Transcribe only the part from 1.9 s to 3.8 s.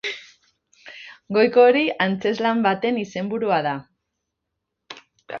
antzezlan baten izenburua da.